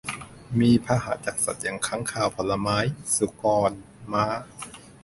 [0.59, 2.77] มีพาหะจากสัตว์อย่างค้างคาวผลไม้
[3.15, 3.71] สุกร
[4.13, 4.25] ม้า